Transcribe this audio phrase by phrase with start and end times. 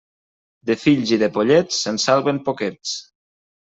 [0.69, 3.01] De fills i de pollets, se'n salven poquets.